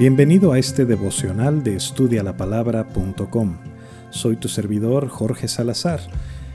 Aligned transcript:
Bienvenido 0.00 0.52
a 0.52 0.58
este 0.58 0.86
devocional 0.86 1.62
de 1.62 1.76
estudialapalabra.com. 1.76 3.58
Soy 4.08 4.36
tu 4.36 4.48
servidor 4.48 5.08
Jorge 5.08 5.46
Salazar. 5.46 6.00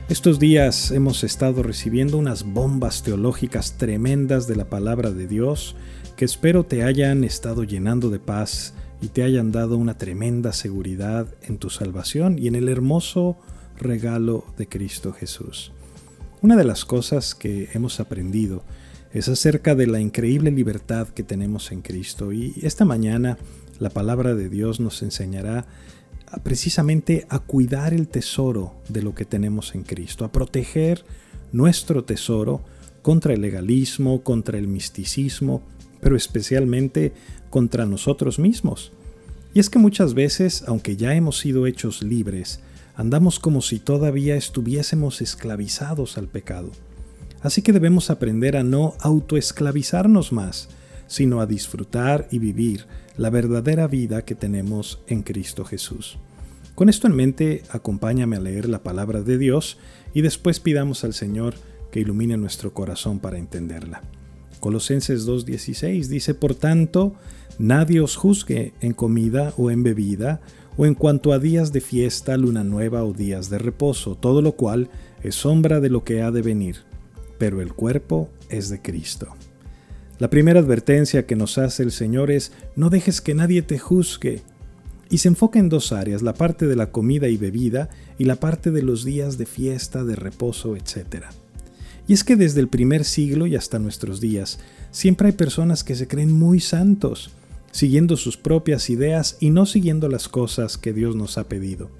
Estos 0.08 0.40
días 0.40 0.90
hemos 0.90 1.22
estado 1.22 1.62
recibiendo 1.62 2.18
unas 2.18 2.42
bombas 2.42 3.04
teológicas 3.04 3.78
tremendas 3.78 4.48
de 4.48 4.56
la 4.56 4.64
palabra 4.64 5.12
de 5.12 5.28
Dios 5.28 5.76
que 6.16 6.24
espero 6.24 6.64
te 6.64 6.82
hayan 6.82 7.22
estado 7.22 7.62
llenando 7.62 8.10
de 8.10 8.18
paz 8.18 8.74
y 9.00 9.10
te 9.10 9.22
hayan 9.22 9.52
dado 9.52 9.76
una 9.76 9.96
tremenda 9.96 10.52
seguridad 10.52 11.28
en 11.42 11.58
tu 11.58 11.70
salvación 11.70 12.40
y 12.40 12.48
en 12.48 12.56
el 12.56 12.68
hermoso 12.68 13.38
regalo 13.78 14.44
de 14.58 14.68
Cristo 14.68 15.12
Jesús. 15.12 15.70
Una 16.42 16.56
de 16.56 16.64
las 16.64 16.84
cosas 16.84 17.36
que 17.36 17.68
hemos 17.74 18.00
aprendido 18.00 18.64
es 19.12 19.28
acerca 19.28 19.74
de 19.74 19.86
la 19.86 20.00
increíble 20.00 20.50
libertad 20.50 21.08
que 21.08 21.22
tenemos 21.22 21.72
en 21.72 21.82
Cristo. 21.82 22.32
Y 22.32 22.54
esta 22.62 22.84
mañana 22.84 23.38
la 23.78 23.90
palabra 23.90 24.34
de 24.34 24.48
Dios 24.48 24.80
nos 24.80 25.02
enseñará 25.02 25.66
precisamente 26.42 27.26
a 27.28 27.38
cuidar 27.38 27.94
el 27.94 28.08
tesoro 28.08 28.74
de 28.88 29.02
lo 29.02 29.14
que 29.14 29.24
tenemos 29.24 29.74
en 29.74 29.82
Cristo, 29.82 30.24
a 30.24 30.32
proteger 30.32 31.04
nuestro 31.52 32.04
tesoro 32.04 32.62
contra 33.02 33.34
el 33.34 33.40
legalismo, 33.40 34.22
contra 34.22 34.58
el 34.58 34.66
misticismo, 34.66 35.62
pero 36.00 36.16
especialmente 36.16 37.12
contra 37.50 37.86
nosotros 37.86 38.38
mismos. 38.38 38.92
Y 39.54 39.60
es 39.60 39.70
que 39.70 39.78
muchas 39.78 40.14
veces, 40.14 40.64
aunque 40.66 40.96
ya 40.96 41.14
hemos 41.14 41.38
sido 41.38 41.66
hechos 41.66 42.02
libres, 42.02 42.60
andamos 42.94 43.38
como 43.38 43.62
si 43.62 43.78
todavía 43.78 44.36
estuviésemos 44.36 45.22
esclavizados 45.22 46.18
al 46.18 46.28
pecado. 46.28 46.70
Así 47.46 47.62
que 47.62 47.72
debemos 47.72 48.10
aprender 48.10 48.56
a 48.56 48.64
no 48.64 48.94
autoesclavizarnos 48.98 50.32
más, 50.32 50.68
sino 51.06 51.40
a 51.40 51.46
disfrutar 51.46 52.26
y 52.32 52.40
vivir 52.40 52.86
la 53.16 53.30
verdadera 53.30 53.86
vida 53.86 54.24
que 54.24 54.34
tenemos 54.34 54.98
en 55.06 55.22
Cristo 55.22 55.64
Jesús. 55.64 56.18
Con 56.74 56.88
esto 56.88 57.06
en 57.06 57.14
mente, 57.14 57.62
acompáñame 57.70 58.34
a 58.34 58.40
leer 58.40 58.68
la 58.68 58.82
palabra 58.82 59.22
de 59.22 59.38
Dios 59.38 59.78
y 60.12 60.22
después 60.22 60.58
pidamos 60.58 61.04
al 61.04 61.14
Señor 61.14 61.54
que 61.92 62.00
ilumine 62.00 62.36
nuestro 62.36 62.74
corazón 62.74 63.20
para 63.20 63.38
entenderla. 63.38 64.02
Colosenses 64.58 65.24
2.16 65.24 66.08
dice, 66.08 66.34
Por 66.34 66.56
tanto, 66.56 67.14
nadie 67.60 68.00
os 68.00 68.16
juzgue 68.16 68.72
en 68.80 68.92
comida 68.92 69.54
o 69.56 69.70
en 69.70 69.84
bebida, 69.84 70.40
o 70.76 70.84
en 70.84 70.96
cuanto 70.96 71.32
a 71.32 71.38
días 71.38 71.72
de 71.72 71.80
fiesta, 71.80 72.36
luna 72.36 72.64
nueva 72.64 73.04
o 73.04 73.12
días 73.12 73.50
de 73.50 73.58
reposo, 73.58 74.16
todo 74.16 74.42
lo 74.42 74.56
cual 74.56 74.90
es 75.22 75.36
sombra 75.36 75.78
de 75.78 75.90
lo 75.90 76.02
que 76.02 76.22
ha 76.22 76.32
de 76.32 76.42
venir 76.42 76.95
pero 77.38 77.60
el 77.60 77.72
cuerpo 77.72 78.30
es 78.48 78.68
de 78.68 78.80
Cristo. 78.80 79.28
La 80.18 80.30
primera 80.30 80.60
advertencia 80.60 81.26
que 81.26 81.36
nos 81.36 81.58
hace 81.58 81.82
el 81.82 81.92
Señor 81.92 82.30
es, 82.30 82.52
no 82.74 82.88
dejes 82.88 83.20
que 83.20 83.34
nadie 83.34 83.62
te 83.62 83.78
juzgue. 83.78 84.42
Y 85.10 85.18
se 85.18 85.28
enfoca 85.28 85.58
en 85.58 85.68
dos 85.68 85.92
áreas, 85.92 86.22
la 86.22 86.34
parte 86.34 86.66
de 86.66 86.74
la 86.74 86.90
comida 86.90 87.28
y 87.28 87.36
bebida 87.36 87.90
y 88.18 88.24
la 88.24 88.36
parte 88.36 88.70
de 88.70 88.82
los 88.82 89.04
días 89.04 89.36
de 89.38 89.46
fiesta, 89.46 90.04
de 90.04 90.16
reposo, 90.16 90.74
etc. 90.74 91.26
Y 92.08 92.14
es 92.14 92.24
que 92.24 92.36
desde 92.36 92.60
el 92.60 92.68
primer 92.68 93.04
siglo 93.04 93.46
y 93.46 93.56
hasta 93.56 93.78
nuestros 93.78 94.20
días, 94.20 94.58
siempre 94.90 95.28
hay 95.28 95.32
personas 95.32 95.84
que 95.84 95.94
se 95.94 96.08
creen 96.08 96.32
muy 96.32 96.60
santos, 96.60 97.30
siguiendo 97.70 98.16
sus 98.16 98.36
propias 98.36 98.88
ideas 98.88 99.36
y 99.38 99.50
no 99.50 99.66
siguiendo 99.66 100.08
las 100.08 100.28
cosas 100.28 100.78
que 100.78 100.92
Dios 100.92 101.14
nos 101.14 101.36
ha 101.36 101.44
pedido. 101.44 101.90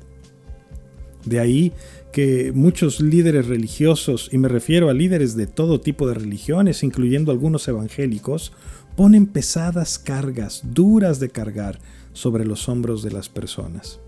De 1.27 1.41
ahí 1.41 1.73
que 2.13 2.53
muchos 2.55 3.01
líderes 3.01 3.47
religiosos, 3.47 4.31
y 4.33 4.39
me 4.39 4.49
refiero 4.49 4.89
a 4.89 4.95
líderes 4.95 5.37
de 5.37 5.47
todo 5.47 5.81
tipo 5.81 6.09
de 6.09 6.15
religiones, 6.15 6.83
incluyendo 6.83 7.31
algunos 7.31 7.69
evangélicos, 7.69 8.53
ponen 8.97 9.27
pesadas 9.27 9.99
cargas, 9.99 10.63
duras 10.73 11.21
de 11.21 11.29
cargar, 11.29 11.79
sobre 12.15 12.47
los 12.47 12.71
hombros 12.71 13.03
de 13.03 13.11
las 13.11 13.29
personas. 13.29 14.01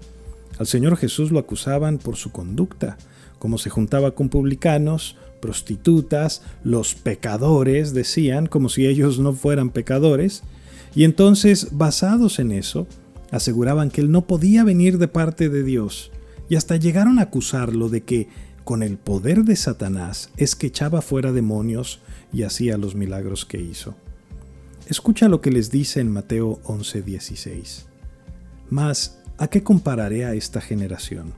Al 0.59 0.67
Señor 0.67 0.97
Jesús 0.97 1.31
lo 1.31 1.39
acusaban 1.39 1.99
por 1.99 2.17
su 2.17 2.33
conducta, 2.33 2.97
como 3.39 3.59
se 3.59 3.69
juntaba 3.69 4.13
con 4.13 4.31
publicanos, 4.31 5.17
prostitutas, 5.41 6.43
los 6.65 6.95
pecadores, 6.95 7.93
decían, 7.93 8.47
como 8.47 8.71
si 8.71 8.87
ellos 8.87 9.19
no 9.19 9.35
fueran 9.35 9.71
pecadores, 9.71 10.43
y 10.95 11.05
entonces, 11.05 11.69
basados 11.73 12.39
en 12.39 12.51
eso, 12.51 12.87
aseguraban 13.31 13.91
que 13.91 14.01
Él 14.01 14.11
no 14.11 14.27
podía 14.27 14.65
venir 14.65 14.97
de 14.97 15.09
parte 15.09 15.51
de 15.51 15.63
Dios, 15.63 16.11
y 16.49 16.57
hasta 16.57 16.77
llegaron 16.77 17.19
a 17.19 17.23
acusarlo 17.23 17.89
de 17.89 18.03
que 18.03 18.29
con 18.65 18.83
el 18.83 18.99
poder 18.99 19.45
de 19.45 19.57
Satanás 19.57 20.31
es 20.37 20.55
que 20.55 20.67
echaba 20.67 21.01
fuera 21.01 21.33
demonios 21.33 22.01
y 22.33 22.43
hacía 22.43 22.77
los 22.77 22.95
milagros 22.95 23.47
que 23.47 23.61
hizo. 23.61 23.95
Escucha 24.87 25.29
lo 25.29 25.41
que 25.41 25.51
les 25.51 25.71
dice 25.71 26.01
en 26.01 26.11
Mateo 26.11 26.61
11:16. 26.65 27.87
Mas, 28.71 29.19
¿a 29.39 29.49
qué 29.49 29.63
compararé 29.63 30.25
a 30.25 30.35
esta 30.35 30.61
generación? 30.61 31.33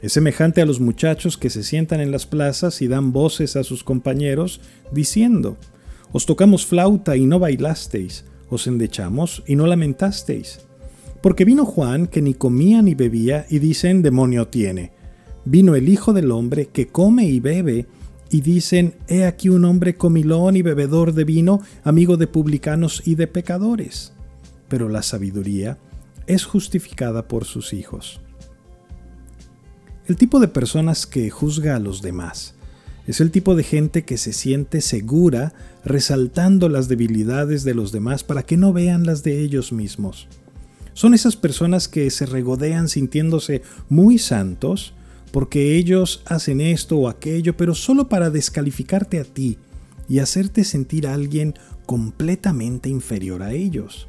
Es 0.00 0.12
semejante 0.12 0.60
a 0.62 0.66
los 0.66 0.80
muchachos 0.80 1.36
que 1.36 1.50
se 1.50 1.64
sientan 1.64 2.00
en 2.00 2.12
las 2.12 2.26
plazas 2.26 2.82
y 2.82 2.88
dan 2.88 3.12
voces 3.12 3.56
a 3.56 3.64
sus 3.64 3.82
compañeros, 3.82 4.60
diciendo, 4.92 5.56
Os 6.12 6.24
tocamos 6.24 6.66
flauta 6.66 7.16
y 7.16 7.26
no 7.26 7.38
bailasteis, 7.40 8.24
os 8.48 8.66
endechamos 8.66 9.42
y 9.46 9.56
no 9.56 9.66
lamentasteis. 9.66 10.60
Porque 11.22 11.44
vino 11.44 11.64
Juan 11.64 12.06
que 12.06 12.22
ni 12.22 12.34
comía 12.34 12.82
ni 12.82 12.94
bebía 12.94 13.46
y 13.48 13.58
dicen 13.58 14.02
demonio 14.02 14.48
tiene. 14.48 14.92
Vino 15.44 15.74
el 15.74 15.88
Hijo 15.88 16.12
del 16.12 16.30
Hombre 16.30 16.66
que 16.66 16.88
come 16.88 17.24
y 17.24 17.40
bebe 17.40 17.86
y 18.30 18.42
dicen 18.42 18.94
he 19.08 19.24
aquí 19.24 19.48
un 19.48 19.64
hombre 19.64 19.96
comilón 19.96 20.56
y 20.56 20.62
bebedor 20.62 21.14
de 21.14 21.24
vino, 21.24 21.60
amigo 21.82 22.16
de 22.16 22.26
publicanos 22.26 23.02
y 23.04 23.14
de 23.14 23.26
pecadores. 23.26 24.12
Pero 24.68 24.88
la 24.88 25.02
sabiduría 25.02 25.78
es 26.26 26.44
justificada 26.44 27.26
por 27.26 27.44
sus 27.44 27.72
hijos. 27.72 28.20
El 30.06 30.16
tipo 30.16 30.40
de 30.40 30.48
personas 30.48 31.06
que 31.06 31.28
juzga 31.30 31.76
a 31.76 31.80
los 31.80 32.02
demás 32.02 32.54
es 33.06 33.20
el 33.20 33.30
tipo 33.30 33.54
de 33.54 33.62
gente 33.62 34.04
que 34.04 34.18
se 34.18 34.34
siente 34.34 34.82
segura 34.82 35.54
resaltando 35.84 36.68
las 36.68 36.88
debilidades 36.88 37.64
de 37.64 37.74
los 37.74 37.90
demás 37.90 38.22
para 38.22 38.42
que 38.42 38.58
no 38.58 38.74
vean 38.74 39.06
las 39.06 39.22
de 39.22 39.40
ellos 39.40 39.72
mismos. 39.72 40.28
Son 40.98 41.14
esas 41.14 41.36
personas 41.36 41.86
que 41.86 42.10
se 42.10 42.26
regodean 42.26 42.88
sintiéndose 42.88 43.62
muy 43.88 44.18
santos 44.18 44.94
porque 45.30 45.76
ellos 45.76 46.22
hacen 46.26 46.60
esto 46.60 46.98
o 46.98 47.08
aquello, 47.08 47.56
pero 47.56 47.76
solo 47.76 48.08
para 48.08 48.30
descalificarte 48.30 49.20
a 49.20 49.22
ti 49.22 49.58
y 50.08 50.18
hacerte 50.18 50.64
sentir 50.64 51.06
a 51.06 51.14
alguien 51.14 51.54
completamente 51.86 52.88
inferior 52.88 53.44
a 53.44 53.52
ellos. 53.52 54.08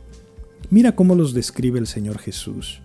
Mira 0.72 0.96
cómo 0.96 1.14
los 1.14 1.36
describe 1.36 1.78
el 1.78 1.86
Señor 1.86 2.18
Jesús. 2.18 2.82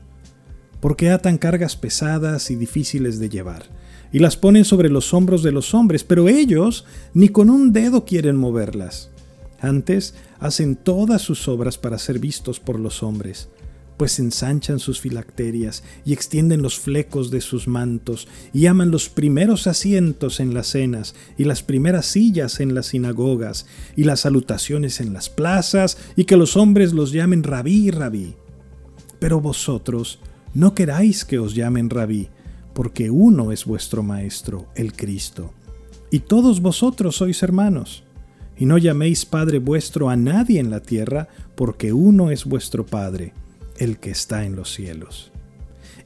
Porque 0.82 1.08
atan 1.08 1.38
cargas 1.38 1.74
pesadas 1.74 2.50
y 2.50 2.56
difíciles 2.56 3.18
de 3.18 3.30
llevar, 3.30 3.70
y 4.12 4.18
las 4.18 4.36
ponen 4.36 4.66
sobre 4.66 4.90
los 4.90 5.14
hombros 5.14 5.42
de 5.42 5.52
los 5.52 5.72
hombres, 5.72 6.04
pero 6.04 6.28
ellos 6.28 6.84
ni 7.14 7.30
con 7.30 7.48
un 7.48 7.72
dedo 7.72 8.04
quieren 8.04 8.36
moverlas. 8.36 9.08
Antes 9.62 10.14
hacen 10.40 10.76
todas 10.76 11.22
sus 11.22 11.48
obras 11.48 11.78
para 11.78 11.96
ser 11.96 12.18
vistos 12.18 12.60
por 12.60 12.78
los 12.78 13.02
hombres 13.02 13.48
pues 13.96 14.18
ensanchan 14.18 14.78
sus 14.78 15.00
filacterias 15.00 15.84
y 16.04 16.12
extienden 16.12 16.62
los 16.62 16.78
flecos 16.78 17.30
de 17.30 17.40
sus 17.40 17.68
mantos 17.68 18.28
y 18.52 18.66
aman 18.66 18.90
los 18.90 19.08
primeros 19.08 19.66
asientos 19.66 20.40
en 20.40 20.54
las 20.54 20.68
cenas 20.68 21.14
y 21.38 21.44
las 21.44 21.62
primeras 21.62 22.06
sillas 22.06 22.60
en 22.60 22.74
las 22.74 22.86
sinagogas 22.86 23.66
y 23.96 24.04
las 24.04 24.20
salutaciones 24.20 25.00
en 25.00 25.12
las 25.12 25.30
plazas 25.30 25.98
y 26.16 26.24
que 26.24 26.36
los 26.36 26.56
hombres 26.56 26.92
los 26.92 27.12
llamen 27.12 27.42
rabí, 27.42 27.90
rabí. 27.90 28.34
Pero 29.20 29.40
vosotros 29.40 30.18
no 30.54 30.74
queráis 30.74 31.24
que 31.24 31.38
os 31.38 31.54
llamen 31.54 31.88
rabí, 31.88 32.28
porque 32.74 33.10
uno 33.10 33.52
es 33.52 33.64
vuestro 33.64 34.02
Maestro, 34.02 34.66
el 34.74 34.92
Cristo. 34.92 35.52
Y 36.10 36.20
todos 36.20 36.60
vosotros 36.60 37.16
sois 37.16 37.42
hermanos. 37.42 38.04
Y 38.56 38.66
no 38.66 38.78
llaméis 38.78 39.26
Padre 39.26 39.58
vuestro 39.58 40.10
a 40.10 40.16
nadie 40.16 40.60
en 40.60 40.70
la 40.70 40.80
tierra, 40.80 41.26
porque 41.56 41.92
uno 41.92 42.30
es 42.30 42.44
vuestro 42.44 42.86
Padre 42.86 43.32
el 43.78 43.98
que 43.98 44.10
está 44.10 44.44
en 44.44 44.56
los 44.56 44.72
cielos. 44.72 45.32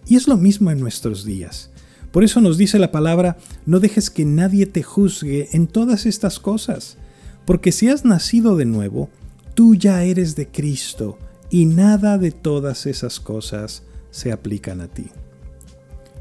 Y 0.06 0.16
es 0.16 0.28
lo 0.28 0.36
mismo 0.36 0.70
en 0.70 0.80
nuestros 0.80 1.24
días. 1.24 1.70
Por 2.12 2.24
eso 2.24 2.40
nos 2.40 2.56
dice 2.56 2.78
la 2.78 2.90
palabra, 2.90 3.36
no 3.66 3.80
dejes 3.80 4.10
que 4.10 4.24
nadie 4.24 4.66
te 4.66 4.82
juzgue 4.82 5.48
en 5.52 5.66
todas 5.66 6.06
estas 6.06 6.38
cosas, 6.38 6.96
porque 7.44 7.72
si 7.72 7.88
has 7.88 8.04
nacido 8.04 8.56
de 8.56 8.64
nuevo, 8.64 9.10
tú 9.54 9.74
ya 9.74 10.02
eres 10.02 10.34
de 10.34 10.48
Cristo 10.48 11.18
y 11.50 11.66
nada 11.66 12.18
de 12.18 12.30
todas 12.30 12.86
esas 12.86 13.20
cosas 13.20 13.82
se 14.10 14.32
aplican 14.32 14.80
a 14.80 14.88
ti. 14.88 15.10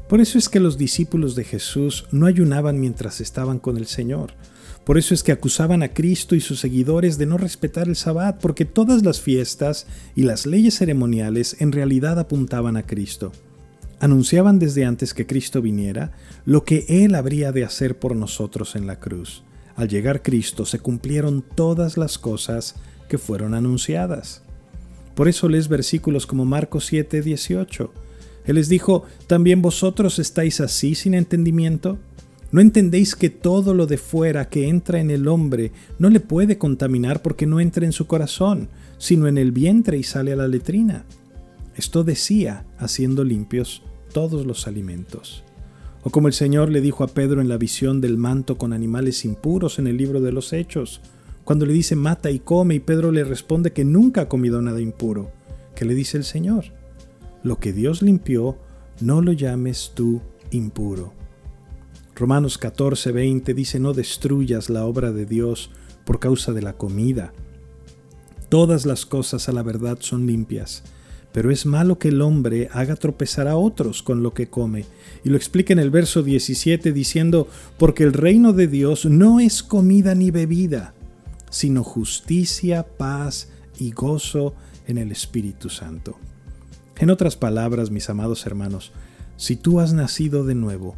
Por 0.08 0.20
eso 0.20 0.38
es 0.38 0.48
que 0.48 0.60
los 0.60 0.78
discípulos 0.78 1.34
de 1.34 1.44
Jesús 1.44 2.06
no 2.10 2.26
ayunaban 2.26 2.80
mientras 2.80 3.20
estaban 3.20 3.58
con 3.58 3.76
el 3.76 3.86
Señor, 3.86 4.32
por 4.88 4.96
eso 4.96 5.12
es 5.12 5.22
que 5.22 5.32
acusaban 5.32 5.82
a 5.82 5.92
Cristo 5.92 6.34
y 6.34 6.40
sus 6.40 6.60
seguidores 6.60 7.18
de 7.18 7.26
no 7.26 7.36
respetar 7.36 7.88
el 7.88 7.94
sabbat, 7.94 8.40
porque 8.40 8.64
todas 8.64 9.02
las 9.02 9.20
fiestas 9.20 9.86
y 10.16 10.22
las 10.22 10.46
leyes 10.46 10.78
ceremoniales 10.78 11.56
en 11.60 11.72
realidad 11.72 12.18
apuntaban 12.18 12.78
a 12.78 12.86
Cristo. 12.86 13.30
Anunciaban 14.00 14.58
desde 14.58 14.86
antes 14.86 15.12
que 15.12 15.26
Cristo 15.26 15.60
viniera 15.60 16.12
lo 16.46 16.64
que 16.64 16.86
Él 16.88 17.16
habría 17.16 17.52
de 17.52 17.66
hacer 17.66 17.98
por 17.98 18.16
nosotros 18.16 18.76
en 18.76 18.86
la 18.86 18.98
cruz. 18.98 19.44
Al 19.76 19.88
llegar 19.88 20.22
Cristo 20.22 20.64
se 20.64 20.78
cumplieron 20.78 21.44
todas 21.54 21.98
las 21.98 22.16
cosas 22.16 22.76
que 23.10 23.18
fueron 23.18 23.52
anunciadas. 23.52 24.40
Por 25.14 25.28
eso 25.28 25.50
lees 25.50 25.68
versículos 25.68 26.26
como 26.26 26.46
Marcos 26.46 26.86
7, 26.86 27.20
18. 27.20 27.92
Él 28.46 28.54
les 28.54 28.70
dijo, 28.70 29.04
¿también 29.26 29.60
vosotros 29.60 30.18
estáis 30.18 30.62
así 30.62 30.94
sin 30.94 31.12
entendimiento? 31.12 31.98
¿No 32.50 32.62
entendéis 32.62 33.14
que 33.14 33.28
todo 33.28 33.74
lo 33.74 33.86
de 33.86 33.98
fuera 33.98 34.48
que 34.48 34.68
entra 34.68 35.00
en 35.00 35.10
el 35.10 35.28
hombre 35.28 35.72
no 35.98 36.08
le 36.08 36.20
puede 36.20 36.56
contaminar 36.56 37.20
porque 37.20 37.46
no 37.46 37.60
entra 37.60 37.84
en 37.84 37.92
su 37.92 38.06
corazón, 38.06 38.68
sino 38.96 39.28
en 39.28 39.36
el 39.36 39.52
vientre 39.52 39.98
y 39.98 40.02
sale 40.02 40.32
a 40.32 40.36
la 40.36 40.48
letrina? 40.48 41.04
Esto 41.76 42.04
decía, 42.04 42.64
haciendo 42.78 43.22
limpios 43.22 43.82
todos 44.14 44.46
los 44.46 44.66
alimentos. 44.66 45.44
O 46.02 46.10
como 46.10 46.26
el 46.26 46.32
Señor 46.32 46.70
le 46.70 46.80
dijo 46.80 47.04
a 47.04 47.08
Pedro 47.08 47.42
en 47.42 47.48
la 47.48 47.58
visión 47.58 48.00
del 48.00 48.16
manto 48.16 48.56
con 48.56 48.72
animales 48.72 49.26
impuros 49.26 49.78
en 49.78 49.86
el 49.86 49.98
libro 49.98 50.22
de 50.22 50.32
los 50.32 50.54
Hechos, 50.54 51.02
cuando 51.44 51.66
le 51.66 51.74
dice 51.74 51.96
mata 51.96 52.30
y 52.30 52.38
come 52.38 52.76
y 52.76 52.80
Pedro 52.80 53.12
le 53.12 53.24
responde 53.24 53.72
que 53.72 53.84
nunca 53.84 54.22
ha 54.22 54.28
comido 54.28 54.62
nada 54.62 54.80
impuro. 54.80 55.30
¿Qué 55.74 55.84
le 55.84 55.94
dice 55.94 56.16
el 56.16 56.24
Señor? 56.24 56.64
Lo 57.42 57.58
que 57.58 57.74
Dios 57.74 58.00
limpió, 58.00 58.56
no 59.00 59.20
lo 59.20 59.32
llames 59.32 59.92
tú 59.94 60.22
impuro. 60.50 61.12
Romanos 62.18 62.58
14, 62.58 63.12
20 63.12 63.54
dice, 63.54 63.78
no 63.78 63.92
destruyas 63.92 64.70
la 64.70 64.84
obra 64.84 65.12
de 65.12 65.24
Dios 65.24 65.70
por 66.04 66.18
causa 66.18 66.52
de 66.52 66.62
la 66.62 66.72
comida. 66.72 67.32
Todas 68.48 68.86
las 68.86 69.06
cosas 69.06 69.48
a 69.48 69.52
la 69.52 69.62
verdad 69.62 69.98
son 70.00 70.26
limpias, 70.26 70.82
pero 71.30 71.52
es 71.52 71.64
malo 71.64 72.00
que 72.00 72.08
el 72.08 72.20
hombre 72.20 72.70
haga 72.72 72.96
tropezar 72.96 73.46
a 73.46 73.56
otros 73.56 74.02
con 74.02 74.24
lo 74.24 74.34
que 74.34 74.48
come. 74.48 74.84
Y 75.22 75.28
lo 75.28 75.36
explica 75.36 75.72
en 75.72 75.78
el 75.78 75.90
verso 75.90 76.24
17 76.24 76.92
diciendo, 76.92 77.46
porque 77.78 78.02
el 78.02 78.12
reino 78.12 78.52
de 78.52 78.66
Dios 78.66 79.06
no 79.06 79.38
es 79.38 79.62
comida 79.62 80.16
ni 80.16 80.32
bebida, 80.32 80.94
sino 81.50 81.84
justicia, 81.84 82.84
paz 82.84 83.50
y 83.78 83.92
gozo 83.92 84.56
en 84.88 84.98
el 84.98 85.12
Espíritu 85.12 85.68
Santo. 85.68 86.18
En 86.96 87.10
otras 87.10 87.36
palabras, 87.36 87.92
mis 87.92 88.10
amados 88.10 88.44
hermanos, 88.44 88.90
si 89.36 89.54
tú 89.54 89.78
has 89.78 89.92
nacido 89.92 90.44
de 90.44 90.56
nuevo, 90.56 90.96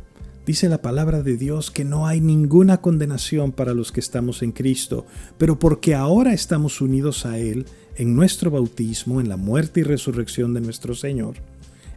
Dice 0.50 0.68
la 0.68 0.82
palabra 0.82 1.22
de 1.22 1.36
Dios 1.36 1.70
que 1.70 1.84
no 1.84 2.08
hay 2.08 2.20
ninguna 2.20 2.80
condenación 2.80 3.52
para 3.52 3.72
los 3.72 3.92
que 3.92 4.00
estamos 4.00 4.42
en 4.42 4.50
Cristo, 4.50 5.06
pero 5.38 5.60
porque 5.60 5.94
ahora 5.94 6.32
estamos 6.32 6.80
unidos 6.80 7.24
a 7.24 7.38
Él 7.38 7.66
en 7.94 8.16
nuestro 8.16 8.50
bautismo, 8.50 9.20
en 9.20 9.28
la 9.28 9.36
muerte 9.36 9.78
y 9.78 9.82
resurrección 9.84 10.52
de 10.52 10.60
nuestro 10.60 10.96
Señor, 10.96 11.36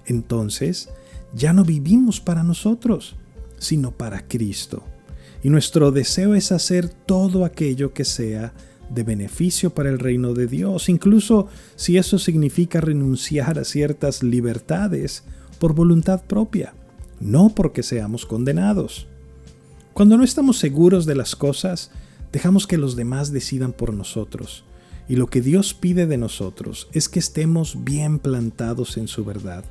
entonces 0.06 0.90
ya 1.34 1.52
no 1.52 1.66
vivimos 1.66 2.22
para 2.22 2.44
nosotros, 2.44 3.16
sino 3.58 3.90
para 3.90 4.28
Cristo. 4.28 4.84
Y 5.42 5.50
nuestro 5.50 5.90
deseo 5.92 6.36
es 6.36 6.52
hacer 6.52 6.90
todo 6.90 7.46
aquello 7.46 7.92
que 7.92 8.06
sea 8.06 8.54
de 8.88 9.02
beneficio 9.02 9.72
para 9.72 9.90
el 9.90 9.98
reino 9.98 10.36
de 10.36 10.46
Dios, 10.46 10.90
incluso 10.90 11.48
si 11.76 11.98
eso 11.98 12.20
significa 12.20 12.82
renunciar 12.82 13.58
a 13.58 13.64
ciertas 13.64 14.22
libertades 14.22 15.24
por 15.58 15.74
voluntad 15.74 16.22
propia 16.22 16.76
no 17.24 17.50
porque 17.50 17.84
seamos 17.84 18.26
condenados. 18.26 19.08
Cuando 19.94 20.18
no 20.18 20.24
estamos 20.24 20.58
seguros 20.58 21.06
de 21.06 21.16
las 21.16 21.36
cosas, 21.36 21.92
dejamos 22.32 22.68
que 22.68 22.78
los 22.78 22.96
demás 22.96 23.32
decidan 23.32 23.72
por 23.72 23.94
nosotros. 23.94 24.66
Y 25.08 25.16
lo 25.16 25.28
que 25.28 25.42
Dios 25.42 25.74
pide 25.74 26.06
de 26.06 26.18
nosotros 26.18 26.88
es 26.94 27.10
que 27.10 27.20
estemos 27.20 27.84
bien 27.84 28.20
plantados 28.20 28.98
en 28.98 29.08
su 29.08 29.24
verdad, 29.24 29.64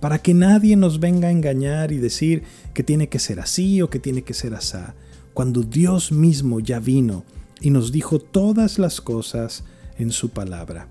para 0.00 0.18
que 0.18 0.34
nadie 0.34 0.76
nos 0.76 1.00
venga 1.00 1.28
a 1.28 1.32
engañar 1.32 1.92
y 1.92 1.98
decir 1.98 2.42
que 2.74 2.82
tiene 2.82 3.08
que 3.08 3.18
ser 3.18 3.40
así 3.40 3.82
o 3.82 3.90
que 3.90 3.98
tiene 3.98 4.22
que 4.22 4.34
ser 4.34 4.54
asá, 4.54 4.94
cuando 5.34 5.62
Dios 5.62 6.12
mismo 6.12 6.60
ya 6.60 6.80
vino 6.80 7.24
y 7.60 7.70
nos 7.70 7.92
dijo 7.92 8.18
todas 8.18 8.78
las 8.78 9.00
cosas 9.00 9.64
en 9.98 10.10
su 10.10 10.30
palabra. 10.30 10.88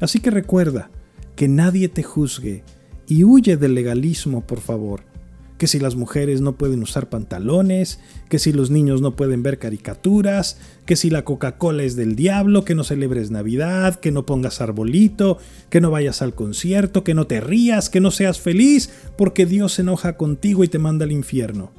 Así 0.00 0.20
que 0.20 0.30
recuerda 0.30 0.90
que 1.36 1.48
nadie 1.48 1.88
te 1.88 2.02
juzgue 2.02 2.64
y 3.06 3.24
huye 3.24 3.56
del 3.56 3.74
legalismo, 3.74 4.40
por 4.40 4.60
favor 4.60 5.13
que 5.58 5.66
si 5.68 5.78
las 5.78 5.94
mujeres 5.94 6.40
no 6.40 6.56
pueden 6.56 6.82
usar 6.82 7.08
pantalones, 7.08 8.00
que 8.28 8.38
si 8.38 8.52
los 8.52 8.70
niños 8.70 9.00
no 9.00 9.14
pueden 9.14 9.42
ver 9.42 9.58
caricaturas, 9.58 10.58
que 10.84 10.96
si 10.96 11.10
la 11.10 11.24
Coca-Cola 11.24 11.84
es 11.84 11.94
del 11.94 12.16
diablo, 12.16 12.64
que 12.64 12.74
no 12.74 12.82
celebres 12.82 13.30
Navidad, 13.30 14.00
que 14.00 14.10
no 14.10 14.26
pongas 14.26 14.60
arbolito, 14.60 15.38
que 15.70 15.80
no 15.80 15.90
vayas 15.90 16.22
al 16.22 16.34
concierto, 16.34 17.04
que 17.04 17.14
no 17.14 17.26
te 17.26 17.40
rías, 17.40 17.88
que 17.88 18.00
no 18.00 18.10
seas 18.10 18.40
feliz, 18.40 18.90
porque 19.16 19.46
Dios 19.46 19.74
se 19.74 19.82
enoja 19.82 20.16
contigo 20.16 20.64
y 20.64 20.68
te 20.68 20.78
manda 20.78 21.04
al 21.04 21.12
infierno. 21.12 21.70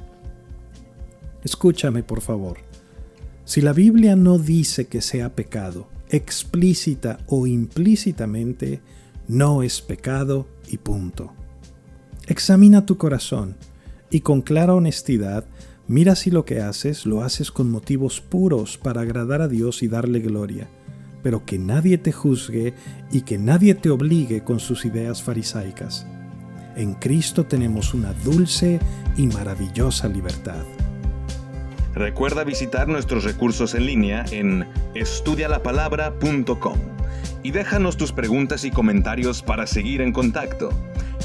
Escúchame, 1.44 2.02
por 2.02 2.22
favor. 2.22 2.58
Si 3.44 3.60
la 3.60 3.72
Biblia 3.72 4.16
no 4.16 4.38
dice 4.38 4.86
que 4.86 5.02
sea 5.02 5.36
pecado, 5.36 5.86
explícita 6.08 7.18
o 7.26 7.46
implícitamente, 7.46 8.80
no 9.28 9.62
es 9.62 9.80
pecado 9.82 10.48
y 10.68 10.78
punto. 10.78 11.32
Examina 12.28 12.84
tu 12.86 12.96
corazón 12.96 13.54
y 14.10 14.20
con 14.20 14.42
clara 14.42 14.74
honestidad 14.74 15.44
mira 15.86 16.16
si 16.16 16.32
lo 16.32 16.44
que 16.44 16.60
haces 16.60 17.06
lo 17.06 17.22
haces 17.22 17.52
con 17.52 17.70
motivos 17.70 18.20
puros 18.20 18.78
para 18.78 19.02
agradar 19.02 19.42
a 19.42 19.48
Dios 19.48 19.84
y 19.84 19.88
darle 19.88 20.18
gloria, 20.18 20.66
pero 21.22 21.44
que 21.44 21.56
nadie 21.56 21.98
te 21.98 22.10
juzgue 22.10 22.74
y 23.12 23.20
que 23.20 23.38
nadie 23.38 23.76
te 23.76 23.90
obligue 23.90 24.42
con 24.42 24.58
sus 24.58 24.84
ideas 24.84 25.22
farisaicas. 25.22 26.04
En 26.74 26.94
Cristo 26.94 27.44
tenemos 27.44 27.94
una 27.94 28.12
dulce 28.24 28.80
y 29.16 29.28
maravillosa 29.28 30.08
libertad. 30.08 30.64
Recuerda 31.94 32.42
visitar 32.42 32.88
nuestros 32.88 33.22
recursos 33.22 33.74
en 33.74 33.86
línea 33.86 34.24
en 34.32 34.66
estudialapalabra.com 34.94 36.78
y 37.44 37.52
déjanos 37.52 37.96
tus 37.96 38.10
preguntas 38.10 38.64
y 38.64 38.72
comentarios 38.72 39.44
para 39.44 39.68
seguir 39.68 40.00
en 40.00 40.12
contacto. 40.12 40.70